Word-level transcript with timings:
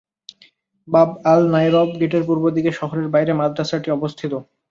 বাব 0.87 1.09
আল-নায়রব 1.25 1.89
গেটের 1.99 2.23
পূর্ব 2.27 2.43
দিকে 2.55 2.71
শহরের 2.79 3.07
বাইরে 3.13 3.31
মাদ্রাসাটি 3.39 3.89
অবস্থিত। 3.91 4.33